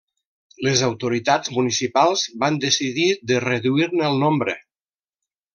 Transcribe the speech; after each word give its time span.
Les 0.67 0.79
autoritats 0.87 1.51
municipals 1.57 2.25
van 2.45 2.57
decidir 2.65 3.07
de 3.33 3.41
reduir-ne 3.47 4.11
el 4.11 4.21
nombre. 4.25 4.61